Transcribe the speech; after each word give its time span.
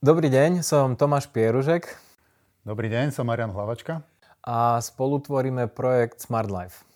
Dobrý 0.00 0.32
deň, 0.32 0.64
som 0.64 0.96
Tomáš 0.96 1.28
Pieružek. 1.28 1.84
Dobrý 2.64 2.88
deň, 2.88 3.12
som 3.12 3.28
Marian 3.28 3.52
Hlavačka. 3.52 4.00
A 4.40 4.80
spolu 4.80 5.20
tvoríme 5.20 5.68
projekt 5.68 6.24
Smart 6.24 6.48
Life. 6.48 6.88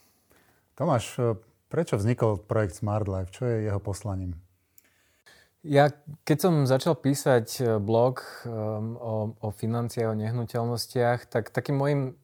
Tomáš, 0.73 1.21
prečo 1.69 2.01
vznikol 2.01 2.41
projekt 2.41 2.81
Smart 2.81 3.05
Life? 3.05 3.29
Čo 3.29 3.45
je 3.45 3.69
jeho 3.69 3.77
poslaním? 3.77 4.41
Ja, 5.61 5.93
keď 6.25 6.49
som 6.49 6.65
začal 6.65 6.97
písať 6.97 7.47
eh, 7.61 7.65
blog 7.77 8.25
um, 8.49 8.97
o, 8.97 9.15
o 9.37 9.49
financiách, 9.53 10.09
o 10.09 10.17
nehnuteľnostiach, 10.17 11.29
tak 11.29 11.53
takým 11.53 11.77
môjim 11.77 12.17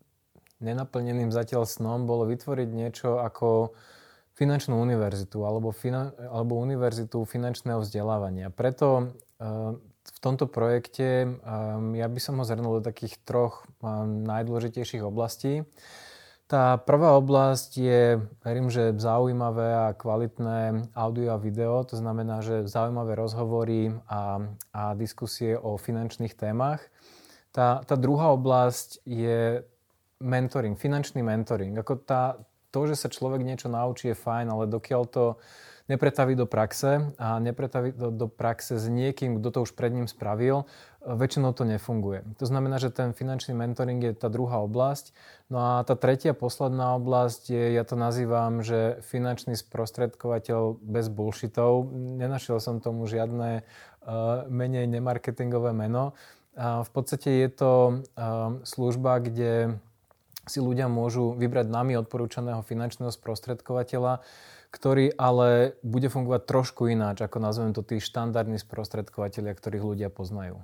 nenaplneným 0.65 1.29
zatiaľ 1.29 1.69
snom 1.69 2.09
bolo 2.09 2.25
vytvoriť 2.25 2.69
niečo 2.73 3.21
ako 3.21 3.77
finančnú 4.33 4.81
univerzitu 4.81 5.45
alebo, 5.45 5.77
finan- 5.77 6.17
alebo 6.17 6.57
univerzitu 6.57 7.29
finančného 7.29 7.85
vzdelávania. 7.85 8.49
Preto 8.49 9.13
uh, 9.45 9.77
v 10.15 10.19
tomto 10.21 10.51
projekte 10.51 11.39
um, 11.41 11.95
ja 11.95 12.07
by 12.11 12.21
som 12.21 12.39
ho 12.39 12.45
zhrnul 12.45 12.81
do 12.81 12.87
takých 12.87 13.19
troch 13.23 13.67
um, 13.81 14.25
najdôležitejších 14.27 15.05
oblastí. 15.05 15.65
Tá 16.51 16.83
prvá 16.83 17.15
oblasť 17.15 17.71
je, 17.79 18.19
verím, 18.43 18.75
že 18.75 18.91
zaujímavé 18.99 19.71
a 19.71 19.95
kvalitné 19.95 20.91
audio 20.99 21.39
a 21.39 21.39
video, 21.39 21.87
to 21.87 21.95
znamená, 21.95 22.43
že 22.43 22.67
zaujímavé 22.67 23.15
rozhovory 23.15 23.95
a, 24.11 24.43
a 24.75 24.99
diskusie 24.99 25.55
o 25.55 25.79
finančných 25.79 26.35
témach. 26.35 26.83
Tá, 27.55 27.87
tá 27.87 27.95
druhá 27.95 28.35
oblasť 28.35 28.99
je 29.07 29.63
mentoring, 30.19 30.75
finančný 30.75 31.23
mentoring. 31.23 31.79
Ako 31.79 32.03
tá, 32.03 32.43
to, 32.75 32.91
že 32.91 32.99
sa 32.99 33.07
človek 33.07 33.47
niečo 33.47 33.71
naučí 33.71 34.11
je 34.11 34.19
fajn, 34.19 34.51
ale 34.51 34.67
dokiaľ 34.67 35.03
to 35.07 35.39
nepretaví 35.91 36.39
do 36.39 36.47
praxe 36.47 37.11
a 37.19 37.43
nepretaví 37.43 37.91
do, 37.91 38.15
do 38.15 38.31
praxe 38.31 38.79
s 38.79 38.87
niekým, 38.87 39.43
kto 39.43 39.49
to 39.51 39.59
už 39.67 39.75
pred 39.75 39.91
ním 39.91 40.07
spravil, 40.07 40.71
väčšinou 41.03 41.51
to 41.57 41.67
nefunguje. 41.67 42.23
To 42.39 42.47
znamená, 42.47 42.79
že 42.79 42.95
ten 42.95 43.11
finančný 43.11 43.57
mentoring 43.57 43.99
je 43.99 44.13
tá 44.15 44.31
druhá 44.31 44.63
oblasť. 44.63 45.11
No 45.51 45.59
a 45.59 45.71
tá 45.83 45.97
tretia, 45.99 46.37
posledná 46.37 46.95
oblasť 46.95 47.51
je, 47.51 47.65
ja 47.75 47.83
to 47.83 47.99
nazývam, 47.99 48.63
že 48.63 49.03
finančný 49.11 49.59
sprostredkovateľ 49.59 50.79
bez 50.79 51.11
bullshitov. 51.11 51.91
Nenašiel 51.93 52.63
som 52.63 52.79
tomu 52.79 53.09
žiadne 53.11 53.65
uh, 53.65 54.45
menej 54.47 54.87
nemarketingové 54.87 55.73
meno. 55.73 56.13
Uh, 56.53 56.85
v 56.85 56.91
podstate 56.93 57.43
je 57.43 57.49
to 57.49 57.73
uh, 57.73 58.61
služba, 58.63 59.25
kde 59.25 59.81
si 60.45 60.59
ľudia 60.61 60.91
môžu 60.91 61.33
vybrať 61.37 61.71
nami 61.71 61.97
odporúčaného 62.01 62.61
finančného 62.65 63.13
sprostredkovateľa, 63.13 64.21
ktorý 64.71 65.11
ale 65.19 65.75
bude 65.83 66.07
fungovať 66.07 66.43
trošku 66.47 66.87
ináč, 66.87 67.27
ako 67.27 67.43
nazvem 67.43 67.75
to 67.75 67.83
tí 67.83 67.99
štandardní 67.99 68.59
sprostredkovateľia, 68.63 69.53
ktorých 69.55 69.85
ľudia 69.85 70.09
poznajú. 70.09 70.63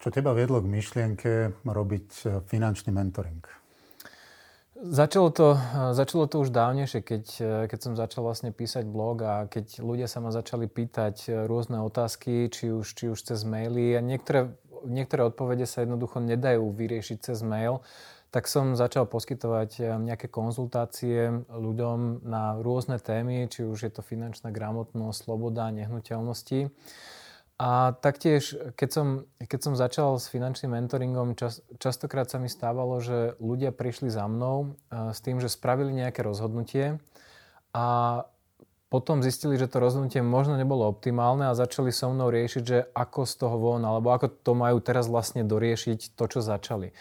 Čo 0.00 0.12
teba 0.12 0.36
viedlo 0.36 0.60
k 0.60 0.68
myšlienke 0.68 1.30
robiť 1.64 2.08
e, 2.24 2.24
finančný 2.44 2.92
mentoring? 2.92 3.44
Začalo 4.76 5.32
to, 5.32 5.56
začalo 5.96 6.28
to 6.28 6.44
už 6.44 6.52
dávnejšie, 6.52 7.00
keď, 7.00 7.24
e, 7.40 7.52
keď 7.64 7.78
som 7.80 7.92
začal 7.96 8.28
vlastne 8.28 8.52
písať 8.52 8.84
blog 8.84 9.24
a 9.24 9.34
keď 9.48 9.80
ľudia 9.80 10.04
sa 10.04 10.20
ma 10.20 10.28
začali 10.28 10.68
pýtať 10.68 11.48
rôzne 11.48 11.80
otázky, 11.80 12.52
či 12.52 12.76
už, 12.76 12.86
či 12.92 13.08
už 13.08 13.18
cez 13.24 13.40
maily 13.48 13.96
a 13.96 14.04
niektoré, 14.04 14.52
niektoré 14.84 15.24
odpovede 15.24 15.64
sa 15.64 15.80
jednoducho 15.80 16.20
nedajú 16.20 16.68
vyriešiť 16.76 17.32
cez 17.32 17.40
mail, 17.40 17.80
tak 18.36 18.52
som 18.52 18.76
začal 18.76 19.08
poskytovať 19.08 19.70
eh, 19.80 19.96
nejaké 19.96 20.28
konzultácie 20.28 21.48
ľuďom 21.48 22.20
na 22.20 22.60
rôzne 22.60 23.00
témy, 23.00 23.48
či 23.48 23.64
už 23.64 23.88
je 23.88 23.92
to 23.96 24.04
finančná 24.04 24.52
gramotnosť, 24.52 25.24
sloboda, 25.24 25.72
nehnuteľnosti. 25.72 26.68
A 27.56 27.96
taktiež, 28.04 28.52
keď 28.76 28.90
som, 28.92 29.06
keď 29.40 29.60
som 29.64 29.72
začal 29.72 30.20
s 30.20 30.28
finančným 30.28 30.76
mentoringom, 30.76 31.32
čas, 31.32 31.64
častokrát 31.80 32.28
sa 32.28 32.36
mi 32.36 32.52
stávalo, 32.52 33.00
že 33.00 33.32
ľudia 33.40 33.72
prišli 33.72 34.12
za 34.12 34.28
mnou 34.28 34.76
uh, 34.92 35.16
s 35.16 35.24
tým, 35.24 35.40
že 35.40 35.48
spravili 35.48 35.96
nejaké 35.96 36.20
rozhodnutie 36.20 37.00
a 37.72 37.86
potom 38.92 39.24
zistili, 39.24 39.56
že 39.56 39.72
to 39.72 39.80
rozhodnutie 39.80 40.20
možno 40.20 40.60
nebolo 40.60 40.84
optimálne 40.84 41.48
a 41.48 41.56
začali 41.56 41.88
so 41.96 42.12
mnou 42.12 42.28
riešiť, 42.28 42.62
že 42.62 42.78
ako 42.92 43.24
z 43.24 43.32
toho 43.40 43.56
von, 43.56 43.80
alebo 43.88 44.12
ako 44.12 44.28
to 44.28 44.52
majú 44.52 44.76
teraz 44.84 45.08
vlastne 45.08 45.40
doriešiť 45.40 46.12
to, 46.12 46.24
čo 46.28 46.44
začali 46.44 46.92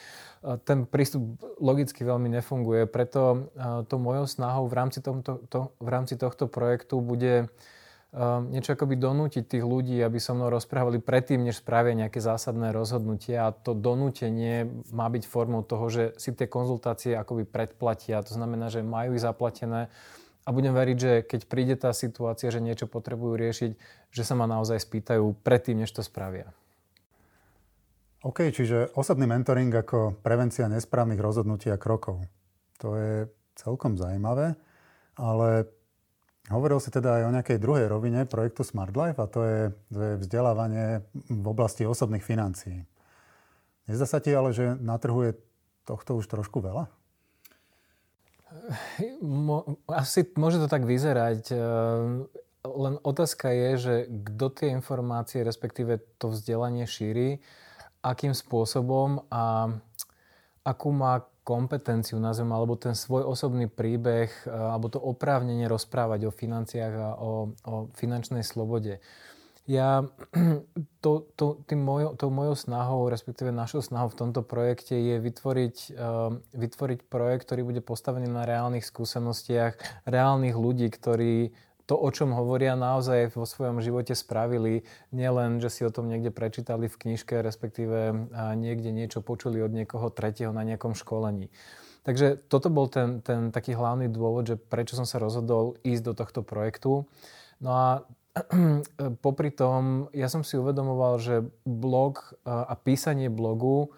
ten 0.65 0.85
prístup 0.85 1.41
logicky 1.57 2.05
veľmi 2.05 2.29
nefunguje, 2.37 2.85
preto 2.85 3.49
to 3.89 3.95
mojou 3.97 4.29
snahou 4.29 4.69
v 4.69 4.73
rámci, 4.77 4.99
tomto, 5.01 5.41
to, 5.49 5.73
v 5.81 5.89
rámci 5.89 6.15
tohto 6.21 6.45
projektu 6.45 7.01
bude 7.01 7.49
niečo 8.47 8.79
akoby 8.79 8.95
donútiť 8.95 9.43
tých 9.43 9.65
ľudí, 9.65 9.99
aby 9.99 10.23
so 10.23 10.31
mnou 10.31 10.47
rozprávali 10.47 11.03
predtým, 11.03 11.43
než 11.43 11.59
spravia 11.59 11.91
nejaké 11.91 12.23
zásadné 12.23 12.71
rozhodnutie 12.71 13.35
a 13.35 13.51
to 13.51 13.75
donútenie 13.75 14.71
má 14.95 15.11
byť 15.11 15.23
formou 15.27 15.67
toho, 15.67 15.91
že 15.91 16.03
si 16.15 16.31
tie 16.31 16.47
konzultácie 16.47 17.11
akoby 17.11 17.43
predplatia, 17.43 18.23
to 18.23 18.31
znamená, 18.31 18.71
že 18.71 18.87
majú 18.87 19.19
ich 19.19 19.23
zaplatené. 19.23 19.91
A 20.45 20.53
budem 20.53 20.77
veriť, 20.77 20.97
že 20.97 21.11
keď 21.25 21.41
príde 21.49 21.75
tá 21.75 21.91
situácia, 21.91 22.53
že 22.53 22.63
niečo 22.63 22.85
potrebujú 22.87 23.33
riešiť, 23.35 23.71
že 24.13 24.23
sa 24.23 24.37
ma 24.37 24.47
naozaj 24.47 24.77
spýtajú 24.77 25.41
predtým, 25.43 25.83
než 25.83 25.91
to 25.91 26.05
spravia. 26.05 26.53
OK, 28.25 28.49
čiže 28.49 28.97
osobný 28.97 29.29
mentoring 29.29 29.69
ako 29.69 30.17
prevencia 30.25 30.65
nesprávnych 30.65 31.21
rozhodnutí 31.21 31.69
a 31.69 31.77
krokov. 31.77 32.25
To 32.81 32.97
je 32.97 33.29
celkom 33.53 34.01
zaujímavé, 34.01 34.57
ale 35.13 35.69
hovoril 36.49 36.81
si 36.81 36.89
teda 36.89 37.21
aj 37.21 37.23
o 37.29 37.33
nejakej 37.37 37.61
druhej 37.61 37.85
rovine 37.85 38.25
projektu 38.25 38.65
Smart 38.65 38.97
Life 38.97 39.21
a 39.21 39.29
to 39.29 39.45
je, 39.45 39.61
to 39.93 39.99
je 40.01 40.13
vzdelávanie 40.25 41.05
v 41.29 41.45
oblasti 41.45 41.85
osobných 41.85 42.25
financií. 42.25 42.81
Nezdá 43.85 44.09
sa 44.09 44.17
ti 44.17 44.33
ale, 44.33 44.57
že 44.57 44.73
na 44.81 44.97
trhu 44.97 45.29
je 45.29 45.37
tohto 45.85 46.17
už 46.17 46.25
trošku 46.25 46.65
veľa? 46.65 46.89
Asi 49.93 50.25
môže 50.33 50.57
to 50.57 50.65
tak 50.65 50.81
vyzerať. 50.89 51.53
E, 51.53 51.57
len 52.65 52.93
otázka 53.05 53.53
je, 53.53 53.69
že 53.77 53.95
kto 54.09 54.45
tie 54.49 54.73
informácie, 54.73 55.45
respektíve 55.45 56.01
to 56.17 56.33
vzdelanie 56.33 56.89
šíri 56.89 57.45
akým 58.05 58.37
spôsobom 58.37 59.25
a 59.33 59.73
akú 60.61 60.93
má 60.93 61.25
kompetenciu, 61.45 62.17
nazvem, 62.17 62.49
alebo 62.49 62.73
ten 62.73 62.97
svoj 62.97 63.25
osobný 63.25 63.69
príbeh, 63.69 64.29
e, 64.45 64.49
alebo 64.49 64.89
to 64.89 64.97
oprávnenie 64.97 65.69
rozprávať 65.69 66.25
o 66.25 66.33
financiách 66.33 66.93
a 66.97 67.09
o, 67.21 67.53
o 67.69 67.75
finančnej 67.93 68.41
slobode. 68.41 68.97
Ja 69.65 70.05
to, 71.05 71.29
to, 71.37 71.61
tým 71.69 71.85
mojo, 71.85 72.17
tou 72.17 72.33
mojou 72.33 72.57
snahou, 72.57 73.09
respektíve 73.09 73.53
našou 73.53 73.81
snahou 73.81 74.09
v 74.13 74.19
tomto 74.25 74.41
projekte 74.41 74.93
je 74.93 75.17
vytvoriť, 75.21 75.77
uh, 75.97 76.37
vytvoriť 76.53 76.99
projekt, 77.09 77.49
ktorý 77.49 77.61
bude 77.65 77.81
postavený 77.81 78.29
na 78.29 78.45
reálnych 78.45 78.85
skúsenostiach, 78.85 80.05
reálnych 80.05 80.53
ľudí, 80.53 80.85
ktorí 80.93 81.49
to, 81.85 81.93
o 81.93 82.09
čom 82.09 82.33
hovoria, 82.33 82.73
naozaj 82.73 83.37
vo 83.37 83.45
svojom 83.45 83.77
živote 83.81 84.17
spravili. 84.17 84.85
Nielen, 85.13 85.61
že 85.61 85.69
si 85.69 85.81
o 85.85 85.93
tom 85.93 86.09
niekde 86.09 86.33
prečítali 86.33 86.89
v 86.89 86.97
knižke, 86.97 87.45
respektíve 87.45 88.29
niekde 88.57 88.89
niečo 88.89 89.21
počuli 89.21 89.61
od 89.61 89.69
niekoho 89.69 90.09
tretieho 90.09 90.49
na 90.49 90.65
nejakom 90.65 90.97
školení. 90.97 91.53
Takže 92.05 92.37
toto 92.49 92.69
bol 92.69 92.85
ten, 92.85 93.21
ten 93.25 93.49
taký 93.49 93.73
hlavný 93.73 94.09
dôvod, 94.09 94.45
že 94.45 94.55
prečo 94.61 94.93
som 94.93 95.09
sa 95.09 95.17
rozhodol 95.17 95.77
ísť 95.81 96.03
do 96.05 96.13
tohto 96.13 96.41
projektu. 96.45 97.09
No 97.57 97.69
a 97.73 97.87
popri 99.25 99.49
tom, 99.49 100.09
ja 100.13 100.29
som 100.29 100.45
si 100.45 100.57
uvedomoval, 100.57 101.17
že 101.17 101.35
blog 101.65 102.37
a 102.45 102.73
písanie 102.77 103.29
blogu 103.33 103.93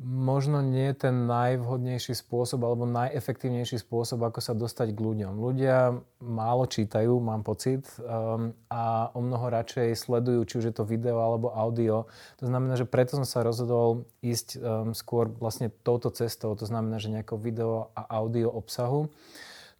možno 0.00 0.64
nie 0.64 0.88
je 0.90 1.06
ten 1.06 1.28
najvhodnejší 1.28 2.16
spôsob 2.16 2.64
alebo 2.64 2.88
najefektívnejší 2.88 3.84
spôsob, 3.84 4.24
ako 4.24 4.40
sa 4.40 4.56
dostať 4.56 4.96
k 4.96 5.00
ľuďom. 5.00 5.36
Ľudia 5.36 5.92
málo 6.24 6.64
čítajú, 6.64 7.20
mám 7.20 7.44
pocit, 7.44 7.84
um, 8.00 8.56
a 8.72 9.12
o 9.12 9.20
mnoho 9.20 9.52
radšej 9.52 9.92
sledujú, 9.92 10.40
či 10.48 10.54
už 10.56 10.64
je 10.72 10.74
to 10.74 10.88
video 10.88 11.20
alebo 11.20 11.52
audio. 11.52 12.08
To 12.40 12.48
znamená, 12.48 12.80
že 12.80 12.88
preto 12.88 13.20
som 13.20 13.28
sa 13.28 13.44
rozhodol 13.44 14.08
ísť 14.24 14.48
um, 14.56 14.96
skôr 14.96 15.28
vlastne 15.28 15.68
touto 15.84 16.08
cestou, 16.08 16.56
to 16.56 16.64
znamená, 16.64 16.96
že 16.96 17.12
nejakého 17.12 17.36
video 17.36 17.92
a 17.92 18.08
audio 18.16 18.48
obsahu. 18.48 19.12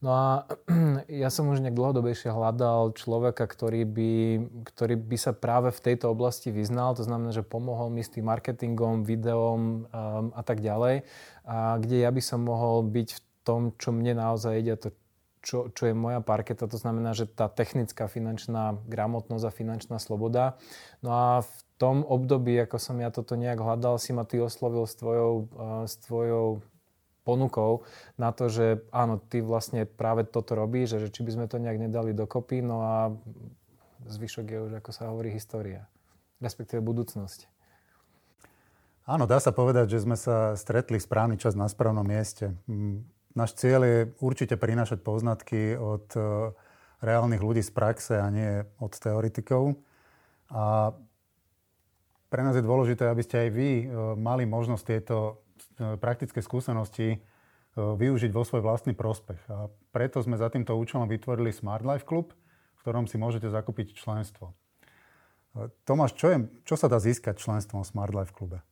No 0.01 0.11
a 0.17 0.27
ja 1.23 1.29
som 1.29 1.53
už 1.53 1.61
nejak 1.61 1.77
dlhodobejšie 1.77 2.33
hľadal 2.33 2.97
človeka, 2.97 3.45
ktorý 3.45 3.85
by, 3.85 4.13
ktorý 4.73 4.97
by 4.97 5.17
sa 5.21 5.37
práve 5.37 5.69
v 5.77 5.81
tejto 5.93 6.09
oblasti 6.09 6.49
vyznal, 6.49 6.97
to 6.97 7.05
znamená, 7.05 7.37
že 7.37 7.45
pomohol 7.45 7.93
mi 7.93 8.01
s 8.01 8.09
tým 8.09 8.25
marketingom, 8.25 9.05
videom 9.05 9.85
um, 9.85 10.33
a 10.33 10.41
tak 10.41 10.65
ďalej, 10.65 11.05
a 11.45 11.77
kde 11.77 11.97
ja 12.01 12.09
by 12.09 12.23
som 12.25 12.41
mohol 12.41 12.81
byť 12.89 13.09
v 13.13 13.21
tom, 13.45 13.61
čo 13.77 13.93
mne 13.93 14.17
naozaj 14.17 14.57
ide, 14.57 14.81
to, 14.81 14.89
čo, 15.45 15.69
čo 15.69 15.93
je 15.93 15.95
moja 15.97 16.25
parketa, 16.25 16.65
to 16.65 16.81
znamená, 16.81 17.13
že 17.13 17.29
tá 17.29 17.53
technická 17.53 18.09
finančná 18.09 18.81
gramotnosť 18.89 19.45
a 19.45 19.53
finančná 19.53 19.97
sloboda. 20.01 20.57
No 21.05 21.13
a 21.13 21.29
v 21.45 21.57
tom 21.77 22.09
období, 22.09 22.57
ako 22.57 22.81
som 22.81 22.97
ja 23.05 23.13
toto 23.13 23.37
nejak 23.37 23.61
hľadal, 23.61 24.01
si 24.01 24.17
ma 24.17 24.25
ty 24.25 24.41
oslovil 24.41 24.89
s 24.89 24.97
tvojou, 24.97 25.33
uh, 25.53 25.85
s 25.85 26.01
tvojou 26.01 26.65
ponukou 27.23 27.85
na 28.17 28.33
to, 28.33 28.49
že 28.49 28.85
áno, 28.91 29.21
ty 29.21 29.45
vlastne 29.45 29.85
práve 29.85 30.25
toto 30.25 30.57
robíš, 30.57 30.97
že 30.97 31.09
či 31.13 31.21
by 31.23 31.31
sme 31.37 31.47
to 31.47 31.61
nejak 31.61 31.79
nedali 31.79 32.17
dokopy, 32.17 32.65
no 32.65 32.83
a 32.83 32.95
zvyšok 34.09 34.47
je 34.49 34.59
už, 34.71 34.73
ako 34.81 34.91
sa 34.91 35.13
hovorí, 35.13 35.31
história. 35.33 35.87
respektíve 36.41 36.81
budúcnosť. 36.81 37.45
Áno, 39.05 39.27
dá 39.27 39.43
sa 39.43 39.51
povedať, 39.51 39.99
že 39.99 40.05
sme 40.07 40.17
sa 40.17 40.55
stretli 40.55 40.97
v 40.97 41.05
správny 41.05 41.37
čas 41.37 41.59
na 41.59 41.67
správnom 41.67 42.07
mieste. 42.07 42.55
Mm, 42.71 43.05
náš 43.35 43.59
cieľ 43.59 43.83
je 43.83 43.99
určite 44.23 44.55
prinášať 44.55 45.03
poznatky 45.03 45.75
od 45.77 46.07
e, 46.15 46.21
reálnych 47.03 47.43
ľudí 47.43 47.61
z 47.61 47.75
praxe 47.75 48.23
a 48.23 48.31
nie 48.31 48.63
od 48.79 48.93
teoretikov. 48.95 49.77
A 50.55 50.95
pre 52.31 52.41
nás 52.47 52.55
je 52.55 52.63
dôležité, 52.63 53.11
aby 53.11 53.23
ste 53.27 53.37
aj 53.47 53.51
vy 53.51 53.71
e, 53.83 53.85
mali 54.15 54.47
možnosť 54.47 54.85
tieto 54.87 55.43
praktické 55.99 56.41
skúsenosti 56.45 57.23
využiť 57.79 58.35
vo 58.35 58.43
svoj 58.43 58.67
vlastný 58.67 58.99
prospech. 58.99 59.41
A 59.47 59.71
preto 59.95 60.19
sme 60.21 60.35
za 60.35 60.51
týmto 60.51 60.75
účelom 60.75 61.07
vytvorili 61.07 61.55
Smart 61.55 61.87
Life 61.87 62.03
Club, 62.05 62.35
v 62.77 62.81
ktorom 62.83 63.07
si 63.07 63.21
môžete 63.21 63.47
zakúpiť 63.47 63.95
členstvo. 63.95 64.57
Tomáš, 65.83 66.15
čo, 66.15 66.31
je, 66.31 66.37
čo 66.63 66.75
sa 66.79 66.87
dá 66.87 67.03
získať 67.03 67.39
členstvom 67.39 67.83
Smart 67.83 68.15
Life 68.15 68.31
klube? 68.35 68.63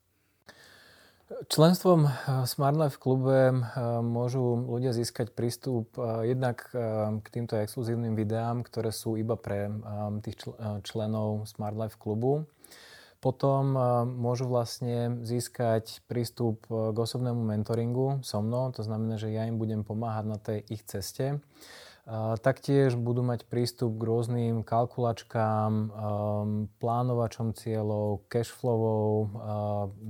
Členstvom 1.29 2.09
Smart 2.49 2.73
Life 2.73 2.97
klube 2.97 3.53
môžu 4.01 4.65
ľudia 4.65 4.97
získať 4.97 5.37
prístup 5.37 5.93
jednak 6.25 6.65
k 7.21 7.27
týmto 7.29 7.61
exkluzívnym 7.61 8.17
videám, 8.17 8.65
ktoré 8.65 8.97
sú 8.97 9.21
iba 9.21 9.37
pre 9.37 9.69
tých 10.25 10.41
členov 10.89 11.45
Smart 11.45 11.77
Life 11.77 12.01
klubu. 12.01 12.49
Potom 13.19 13.75
môžu 14.15 14.47
vlastne 14.47 15.27
získať 15.27 16.07
prístup 16.07 16.63
k 16.71 16.95
osobnému 16.95 17.43
mentoringu 17.43 18.23
so 18.23 18.39
mnou, 18.39 18.71
to 18.71 18.87
znamená, 18.87 19.19
že 19.19 19.35
ja 19.35 19.43
im 19.43 19.59
budem 19.59 19.83
pomáhať 19.83 20.25
na 20.31 20.39
tej 20.39 20.63
ich 20.71 20.87
ceste. 20.87 21.43
Taktiež 22.41 22.97
budú 22.97 23.21
mať 23.21 23.45
prístup 23.45 24.01
k 24.01 24.07
rôznym 24.09 24.65
kalkulačkám, 24.65 25.93
plánovačom 26.81 27.53
cieľov, 27.53 28.25
cashflowov, 28.33 29.29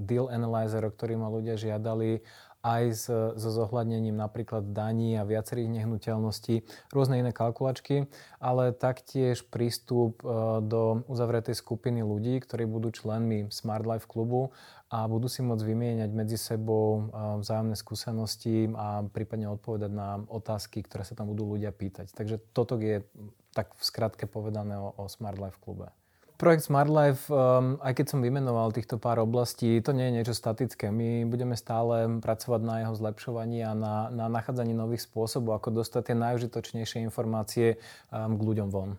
deal 0.06 0.30
analyzer, 0.30 0.86
o 0.86 0.94
ktorý 0.94 1.18
ma 1.18 1.26
ľudia 1.26 1.58
žiadali, 1.58 2.22
aj 2.62 2.84
s, 2.90 3.04
so 3.10 3.50
zohľadnením 3.54 4.18
napríklad 4.18 4.74
daní 4.74 5.14
a 5.14 5.28
viacerých 5.28 5.82
nehnuteľností, 5.82 6.66
rôzne 6.90 7.22
iné 7.22 7.30
kalkulačky, 7.30 8.10
ale 8.42 8.74
taktiež 8.74 9.46
prístup 9.46 10.22
uh, 10.22 10.58
do 10.58 11.06
uzavretej 11.06 11.54
skupiny 11.54 12.02
ľudí, 12.02 12.42
ktorí 12.42 12.66
budú 12.66 12.90
členmi 12.90 13.48
Smart 13.48 13.86
Life 13.86 14.10
klubu 14.10 14.50
a 14.88 15.04
budú 15.04 15.28
si 15.28 15.44
môcť 15.44 15.64
vymieňať 15.68 16.10
medzi 16.16 16.40
sebou 16.40 17.12
vzájomné 17.12 17.76
skúsenosti 17.76 18.72
a 18.72 19.04
prípadne 19.04 19.52
odpovedať 19.52 19.92
na 19.92 20.16
otázky, 20.32 20.80
ktoré 20.80 21.04
sa 21.04 21.12
tam 21.12 21.28
budú 21.28 21.44
ľudia 21.44 21.76
pýtať. 21.76 22.16
Takže 22.16 22.40
toto 22.56 22.80
je 22.80 23.04
tak 23.52 23.76
v 23.76 23.82
skratke 23.84 24.24
povedané 24.24 24.80
o, 24.80 24.96
o 24.96 25.04
Smart 25.12 25.36
Life 25.36 25.60
klube. 25.60 25.92
Projekt 26.38 26.70
Smart 26.70 26.86
Life, 26.86 27.26
um, 27.34 27.82
aj 27.82 27.98
keď 27.98 28.14
som 28.14 28.22
vymenoval 28.22 28.70
týchto 28.70 28.94
pár 28.94 29.18
oblastí, 29.18 29.82
to 29.82 29.90
nie 29.90 30.06
je 30.06 30.16
niečo 30.22 30.34
statické. 30.38 30.94
My 30.94 31.26
budeme 31.26 31.58
stále 31.58 32.06
pracovať 32.22 32.60
na 32.62 32.74
jeho 32.86 32.94
zlepšovaní 32.94 33.66
a 33.66 33.74
na, 33.74 34.06
na 34.14 34.30
nachádzaní 34.30 34.70
nových 34.70 35.02
spôsobov, 35.02 35.58
ako 35.58 35.82
dostať 35.82 36.14
tie 36.14 36.16
najužitočnejšie 36.16 37.02
informácie 37.02 37.82
um, 38.14 38.38
k 38.38 38.40
ľuďom 38.54 38.70
von. 38.70 38.94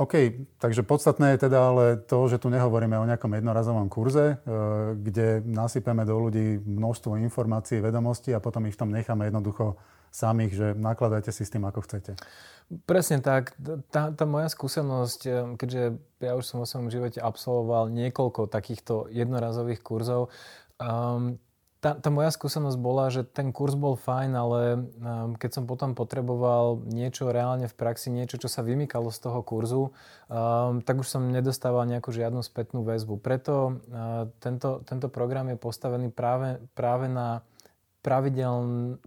OK, 0.00 0.46
takže 0.56 0.80
podstatné 0.80 1.36
je 1.36 1.44
teda 1.44 1.58
ale 1.60 1.84
to, 2.00 2.24
že 2.24 2.40
tu 2.40 2.48
nehovoríme 2.48 2.96
o 2.96 3.04
nejakom 3.04 3.36
jednorazovom 3.36 3.92
kurze, 3.92 4.40
e, 4.40 4.56
kde 4.96 5.44
nasypeme 5.44 6.08
do 6.08 6.16
ľudí 6.16 6.56
množstvo 6.56 7.20
informácií, 7.20 7.84
vedomostí 7.84 8.32
a 8.32 8.40
potom 8.40 8.64
ich 8.64 8.80
tam 8.80 8.96
necháme 8.96 9.28
jednoducho 9.28 9.76
samých, 10.10 10.52
že 10.52 10.66
nakladajte 10.74 11.30
si 11.30 11.42
s 11.46 11.52
tým, 11.54 11.64
ako 11.66 11.86
chcete. 11.86 12.18
Presne 12.86 13.18
tak. 13.18 13.58
Tá, 13.90 14.14
tá 14.14 14.24
moja 14.30 14.46
skúsenosť, 14.46 15.20
e, 15.26 15.30
keďže 15.58 15.82
ja 16.22 16.32
už 16.38 16.44
som 16.46 16.62
vo 16.62 16.66
svojom 16.70 16.86
živote 16.86 17.18
absolvoval 17.18 17.90
niekoľko 17.90 18.46
takýchto 18.46 19.10
jednorazových 19.10 19.82
kurzov, 19.82 20.30
um, 20.78 21.34
tá, 21.80 21.96
tá 21.96 22.12
moja 22.12 22.28
skúsenosť 22.28 22.76
bola, 22.76 23.08
že 23.08 23.24
ten 23.24 23.56
kurz 23.56 23.72
bol 23.72 23.96
fajn, 23.96 24.30
ale 24.36 24.60
um, 24.76 25.32
keď 25.32 25.50
som 25.50 25.64
potom 25.64 25.96
potreboval 25.96 26.84
niečo 26.84 27.32
reálne 27.32 27.66
v 27.66 27.74
praxi, 27.74 28.12
niečo, 28.12 28.36
čo 28.36 28.52
sa 28.52 28.60
vymykalo 28.60 29.08
z 29.08 29.18
toho 29.18 29.40
kurzu, 29.40 29.88
um, 30.28 30.84
tak 30.84 31.00
už 31.00 31.08
som 31.08 31.32
nedostával 31.32 31.88
nejakú 31.88 32.12
žiadnu 32.12 32.44
spätnú 32.44 32.84
väzbu. 32.84 33.16
Preto 33.24 33.80
uh, 33.88 34.28
tento, 34.44 34.84
tento 34.84 35.08
program 35.08 35.48
je 35.48 35.56
postavený 35.56 36.12
práve, 36.12 36.60
práve 36.76 37.08
na 37.08 37.40
pravidel, 38.00 38.52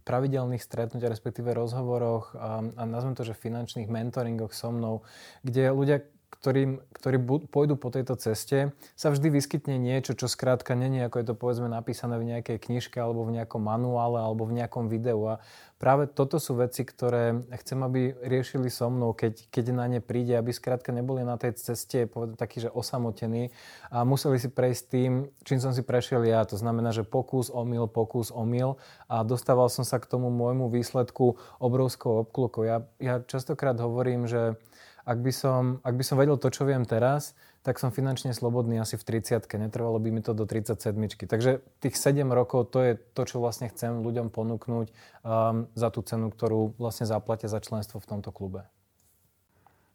pravidelných 0.06 0.62
stretnutiach, 0.62 1.14
respektíve 1.18 1.50
rozhovoroch 1.54 2.38
a, 2.38 2.62
a 2.62 2.84
nazvem 2.86 3.18
to, 3.18 3.26
že 3.26 3.34
finančných 3.34 3.90
mentoringoch 3.90 4.54
so 4.54 4.70
mnou, 4.70 5.02
kde 5.42 5.74
ľudia 5.74 5.98
ktorým, 6.34 6.82
ktorí 6.98 7.18
pôjdu 7.48 7.78
po 7.78 7.94
tejto 7.94 8.18
ceste, 8.18 8.74
sa 8.98 9.14
vždy 9.14 9.30
vyskytne 9.30 9.78
niečo, 9.78 10.18
čo 10.18 10.26
skrátka 10.26 10.74
není, 10.74 10.98
ako 11.06 11.22
je 11.22 11.28
to 11.30 11.36
povedzme 11.38 11.70
napísané 11.70 12.18
v 12.18 12.34
nejakej 12.34 12.58
knižke 12.58 12.98
alebo 12.98 13.22
v 13.24 13.38
nejakom 13.38 13.62
manuále 13.62 14.18
alebo 14.18 14.50
v 14.50 14.58
nejakom 14.58 14.90
videu. 14.90 15.38
A 15.38 15.46
práve 15.78 16.10
toto 16.10 16.42
sú 16.42 16.58
veci, 16.58 16.82
ktoré 16.82 17.46
chcem, 17.62 17.80
aby 17.86 18.18
riešili 18.26 18.74
so 18.74 18.90
mnou, 18.90 19.14
keď, 19.14 19.46
keď 19.54 19.66
na 19.78 19.86
ne 19.86 20.02
príde, 20.02 20.34
aby 20.34 20.50
skrátka 20.50 20.90
neboli 20.90 21.22
na 21.22 21.38
tej 21.38 21.54
ceste 21.54 22.10
povedať 22.10 22.36
takí, 22.36 22.58
že 22.60 22.74
osamotení 22.74 23.54
a 23.94 24.02
museli 24.02 24.42
si 24.42 24.50
prejsť 24.50 24.84
tým, 24.90 25.12
čím 25.46 25.60
som 25.62 25.72
si 25.72 25.86
prešiel 25.86 26.26
ja. 26.26 26.42
To 26.50 26.58
znamená, 26.58 26.90
že 26.92 27.06
pokus, 27.06 27.54
omyl, 27.54 27.86
pokus, 27.86 28.34
omyl 28.34 28.82
a 29.06 29.22
dostával 29.22 29.70
som 29.70 29.86
sa 29.86 30.02
k 30.02 30.10
tomu 30.10 30.34
môjmu 30.34 30.74
výsledku 30.74 31.38
obrovskou 31.62 32.26
obklukou. 32.26 32.66
Ja, 32.66 32.84
ja 32.98 33.22
častokrát 33.22 33.78
hovorím, 33.78 34.26
že 34.26 34.58
ak 35.04 35.20
by, 35.20 35.32
som, 35.36 35.84
ak 35.84 35.94
by 36.00 36.04
som 36.04 36.16
vedel 36.16 36.40
to, 36.40 36.48
čo 36.48 36.64
viem 36.64 36.88
teraz, 36.88 37.36
tak 37.64 37.80
som 37.80 37.92
finančne 37.92 38.32
slobodný 38.32 38.80
asi 38.80 38.96
v 38.96 39.04
30 39.24 39.44
Netrvalo 39.60 40.00
by 40.00 40.10
mi 40.12 40.24
to 40.24 40.32
do 40.32 40.48
37 40.48 40.80
Takže 41.28 41.64
tých 41.84 41.96
7 41.96 42.24
rokov 42.32 42.72
to 42.72 42.80
je 42.84 42.96
to, 42.96 43.24
čo 43.28 43.44
vlastne 43.44 43.68
chcem 43.68 44.04
ľuďom 44.04 44.32
ponúknuť 44.32 44.88
um, 44.92 45.68
za 45.76 45.88
tú 45.92 46.04
cenu, 46.04 46.32
ktorú 46.32 46.76
vlastne 46.80 47.04
zaplatia 47.08 47.52
za 47.52 47.60
členstvo 47.60 48.00
v 48.00 48.08
tomto 48.08 48.32
klube. 48.32 48.68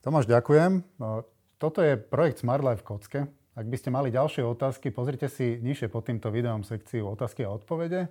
Tomáš, 0.04 0.28
ďakujem. 0.30 0.84
Toto 1.58 1.82
je 1.82 1.98
projekt 1.98 2.40
Smart 2.40 2.62
Life 2.62 2.86
Kocke. 2.86 3.26
Ak 3.58 3.66
by 3.66 3.76
ste 3.76 3.90
mali 3.90 4.14
ďalšie 4.14 4.46
otázky, 4.46 4.94
pozrite 4.94 5.26
si 5.26 5.58
nižšie 5.58 5.90
pod 5.90 6.06
týmto 6.06 6.30
videom 6.30 6.62
sekciu 6.62 7.10
otázky 7.10 7.42
a 7.42 7.50
odpovede. 7.50 8.06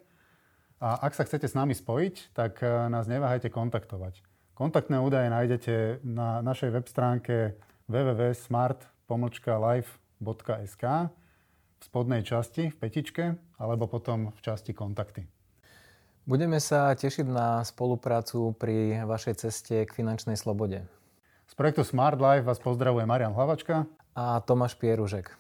A 0.77 0.89
ak 1.01 1.17
sa 1.17 1.25
chcete 1.25 1.48
s 1.50 1.57
nami 1.57 1.74
spojiť, 1.74 2.38
tak 2.38 2.62
eh, 2.62 2.69
nás 2.91 3.07
neváhajte 3.10 3.50
kontaktovať. 3.50 4.37
Kontaktné 4.57 4.97
údaje 4.97 5.29
nájdete 5.29 6.01
na 6.01 6.41
našej 6.41 6.73
web 6.73 6.89
stránke 6.89 7.61
www.smart.life.sk 7.85 10.83
v 11.77 11.81
spodnej 11.85 12.25
časti, 12.25 12.73
v 12.73 12.77
petičke, 12.81 13.37
alebo 13.61 13.85
potom 13.85 14.33
v 14.33 14.39
časti 14.41 14.73
kontakty. 14.73 15.29
Budeme 16.25 16.57
sa 16.57 16.89
tešiť 16.97 17.29
na 17.29 17.61
spoluprácu 17.61 18.57
pri 18.57 19.05
vašej 19.05 19.45
ceste 19.45 19.85
k 19.85 19.93
finančnej 19.93 20.33
slobode. 20.33 20.81
Z 21.45 21.53
projektu 21.53 21.85
Smart 21.85 22.17
Life 22.17 22.49
vás 22.49 22.57
pozdravuje 22.57 23.05
Marian 23.05 23.37
Hlavačka 23.37 23.85
a 24.17 24.41
Tomáš 24.41 24.73
Pieružek. 24.73 25.37